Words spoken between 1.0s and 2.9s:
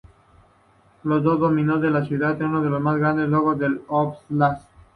En los dominios de la ciudad, uno de los